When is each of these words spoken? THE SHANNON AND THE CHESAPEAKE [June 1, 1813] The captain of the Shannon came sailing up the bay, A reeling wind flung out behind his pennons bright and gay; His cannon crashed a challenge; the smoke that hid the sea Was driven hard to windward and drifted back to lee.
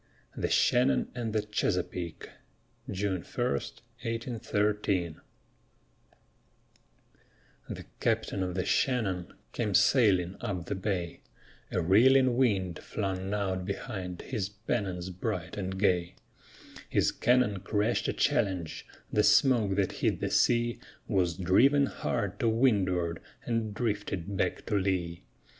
THE 0.35 0.49
SHANNON 0.49 1.09
AND 1.13 1.31
THE 1.31 1.43
CHESAPEAKE 1.43 2.27
[June 2.89 3.21
1, 3.21 3.45
1813] 3.45 5.21
The 7.69 7.85
captain 7.99 8.41
of 8.41 8.55
the 8.55 8.65
Shannon 8.65 9.31
came 9.53 9.75
sailing 9.75 10.37
up 10.41 10.65
the 10.65 10.73
bay, 10.73 11.19
A 11.71 11.83
reeling 11.83 12.35
wind 12.35 12.79
flung 12.79 13.31
out 13.35 13.63
behind 13.63 14.23
his 14.23 14.49
pennons 14.49 15.11
bright 15.11 15.55
and 15.55 15.77
gay; 15.77 16.15
His 16.89 17.11
cannon 17.11 17.59
crashed 17.59 18.07
a 18.07 18.13
challenge; 18.13 18.87
the 19.13 19.21
smoke 19.21 19.75
that 19.75 19.91
hid 19.91 20.19
the 20.19 20.31
sea 20.31 20.79
Was 21.07 21.37
driven 21.37 21.85
hard 21.85 22.39
to 22.39 22.49
windward 22.49 23.21
and 23.45 23.71
drifted 23.75 24.35
back 24.35 24.65
to 24.65 24.75
lee. 24.79 25.21